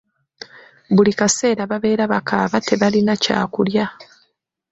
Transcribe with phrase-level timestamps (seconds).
[0.95, 3.85] Buli kaseera babeera bakaaba tebalina kyakulya.